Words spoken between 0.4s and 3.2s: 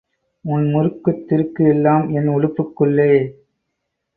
உன் முறுக்குத் திறுக்கு எல்லாம் என் உடுப்புக்குன்ளே.